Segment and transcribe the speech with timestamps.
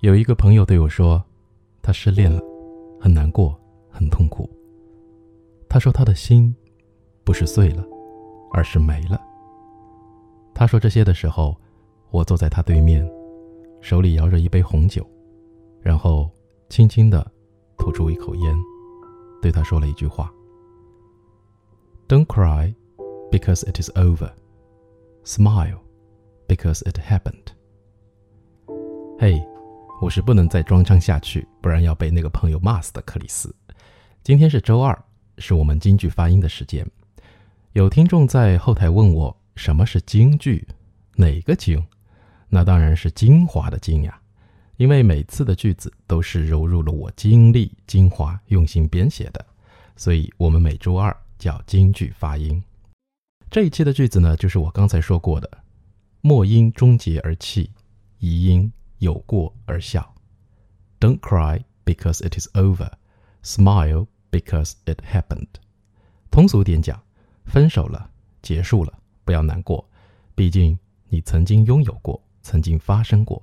[0.00, 1.20] 有一个朋友对我说，
[1.82, 2.40] 他失恋了，
[3.00, 3.58] 很难过，
[3.90, 4.48] 很痛苦。
[5.68, 6.54] 他说他的心
[7.24, 7.84] 不是碎了，
[8.52, 9.20] 而是没了。
[10.54, 11.56] 他说这些的时候，
[12.10, 13.04] 我坐在他对面，
[13.80, 15.04] 手里摇着一杯红酒，
[15.80, 16.30] 然后
[16.68, 17.28] 轻轻的
[17.76, 18.56] 吐出一口烟，
[19.42, 20.32] 对他说了一句话
[22.06, 22.72] ：“Don't cry
[23.32, 24.30] because it is over.
[25.24, 25.80] Smile
[26.46, 27.48] because it happened.”
[29.18, 29.44] 嘿，
[30.00, 33.02] 我是不能再装腔下去，不然要被那个朋友骂死的。
[33.02, 33.52] 克里斯，
[34.22, 34.96] 今天是周二，
[35.38, 36.88] 是我们京剧发音的时间。
[37.72, 40.66] 有听众在后台问我什么是京剧，
[41.16, 41.84] 哪个京？
[42.48, 44.18] 那当然是精华的精呀，
[44.76, 49.44] 因为每次的句子都是融入了我精力、精华、用心编写的，
[49.96, 52.62] 所以我们每周二叫京剧发音。
[53.50, 55.50] 这一期的句子呢，就是我刚才说过的，
[56.20, 57.70] 末音终结而气，
[58.20, 58.72] 移音。
[58.98, 60.14] 有过而笑
[61.00, 62.90] ，Don't cry because it is over.
[63.42, 65.48] Smile because it happened.
[66.30, 67.00] 通俗点讲，
[67.44, 68.10] 分手了，
[68.42, 68.92] 结束了，
[69.24, 69.88] 不要难过，
[70.34, 73.42] 毕竟你曾经拥有过，曾经发生过。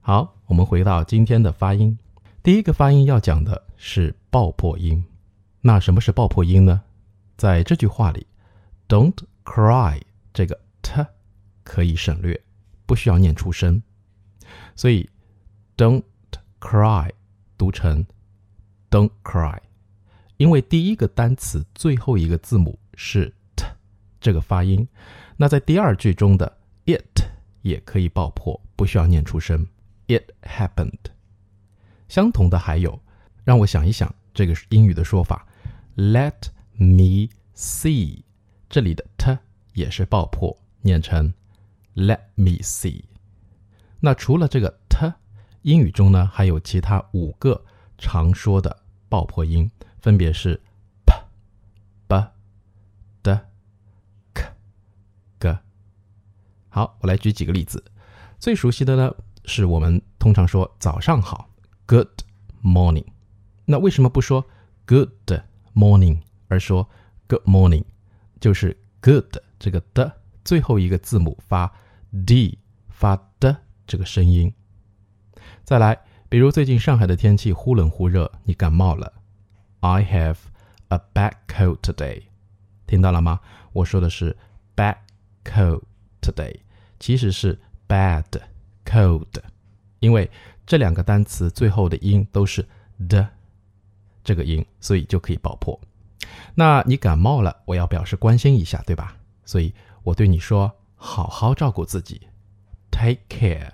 [0.00, 1.98] 好，我们回到今天的发音。
[2.42, 5.02] 第一个发音要讲的是爆破音。
[5.62, 6.82] 那什么是爆破音呢？
[7.36, 8.26] 在这句话里
[8.86, 10.00] ，Don't cry
[10.34, 11.04] 这个 t
[11.64, 12.38] 可以省略，
[12.84, 13.82] 不需要念出声。
[14.74, 15.08] 所以
[15.76, 16.02] ，don't
[16.60, 17.10] cry
[17.56, 18.04] 读成
[18.90, 19.58] don't cry，
[20.36, 23.66] 因为第一个单词最后一个字母是 t
[24.20, 24.86] 这个发音。
[25.36, 27.22] 那在第二句中的 it
[27.62, 29.66] 也可以爆破，不需要念出声。
[30.06, 31.10] It happened。
[32.08, 33.00] 相同的还有，
[33.42, 35.46] 让我想一想，这个是英语的说法
[35.96, 38.22] ，Let me see，
[38.68, 39.38] 这里的 t
[39.72, 41.32] 也是爆破，念成
[41.94, 43.04] Let me see。
[44.04, 45.10] 那除了这个 t，
[45.62, 47.64] 英语中呢还有其他五个
[47.96, 50.60] 常说的爆破音，分别是
[51.06, 51.14] p、
[52.06, 52.28] b、
[53.22, 53.40] d、
[54.34, 54.44] k、
[55.40, 55.58] g。
[56.68, 57.82] 好，我来举几个例子。
[58.38, 59.10] 最熟悉的呢
[59.46, 61.48] 是我们通常说早上好
[61.86, 62.10] ，Good
[62.62, 63.06] morning。
[63.64, 64.44] 那为什么不说
[64.84, 65.40] Good
[65.74, 66.86] morning，而说
[67.26, 67.84] Good morning？
[68.38, 71.72] 就是 Good 这个的最后一个字母发
[72.26, 72.58] d，
[72.90, 73.63] 发的。
[73.86, 74.52] 这个声音，
[75.64, 79.12] 再来，比如最近上海的天气忽冷忽热，你感冒了。
[79.80, 80.36] I have
[80.88, 82.22] a bad cold today，
[82.86, 83.40] 听到了吗？
[83.72, 84.36] 我说的是
[84.74, 84.96] bad
[85.44, 85.82] cold
[86.22, 86.60] today，
[86.98, 88.24] 其实是 bad
[88.84, 89.26] cold，
[90.00, 90.30] 因为
[90.66, 92.66] 这两个单词最后的音都是
[93.08, 93.28] 的
[94.22, 95.78] 这个音，所以就可以爆破。
[96.54, 99.16] 那你感冒了，我要表示关心一下，对吧？
[99.44, 102.22] 所以我对你说，好好照顾自己。
[103.04, 103.72] Take care,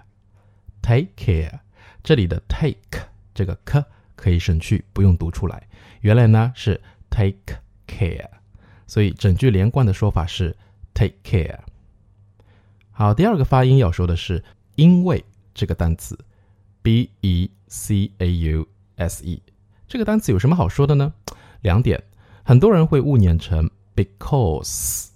[0.82, 1.60] take care。
[2.02, 3.84] 这里的 take 这个 k
[4.16, 5.68] 可以省去，不用读出来。
[6.00, 6.80] 原来呢是
[7.10, 8.28] take care，
[8.88, 10.56] 所以整句连贯的说法是
[10.94, 11.60] take care。
[12.90, 14.42] 好，第二个发音要说的是
[14.74, 15.24] 因为
[15.54, 16.18] 这个单词
[16.82, 19.40] ，b e c a u s e。
[19.86, 21.14] 这个单词有什么好说的呢？
[21.60, 22.02] 两点，
[22.42, 25.10] 很多人会误念成 because，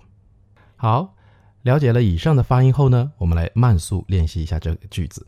[0.75, 1.15] 好，
[1.61, 5.25] 了解了以上的发音后呢，我们来慢速练习一下这个句子。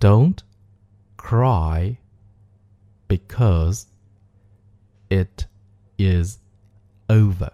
[0.00, 0.38] Don't
[1.18, 1.96] cry
[3.06, 3.84] because
[5.08, 5.46] it
[5.98, 6.38] is
[7.07, 7.51] over.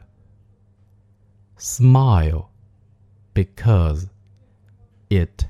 [1.58, 2.50] Smile
[3.34, 4.08] because
[5.10, 5.46] it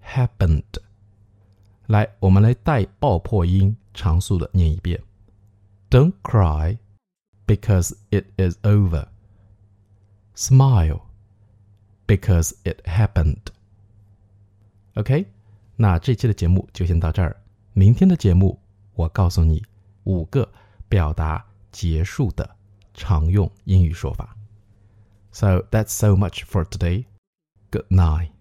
[0.00, 0.62] happened.
[1.86, 5.02] 来，我们来带爆破音，长速的念一遍。
[5.90, 6.78] Don't cry
[7.46, 9.08] because it is over.
[10.34, 11.02] Smile
[12.06, 13.46] because it happened.
[14.94, 15.26] OK，
[15.76, 17.36] 那这期的节目就先到这儿。
[17.72, 18.60] 明天的节目，
[18.94, 19.62] 我告诉你
[20.04, 20.48] 五个
[20.88, 21.44] 表达。
[21.72, 22.54] 结束的
[22.96, 24.36] 常用英语说法。
[25.32, 27.06] So that's so much for today.
[27.70, 28.32] Good night.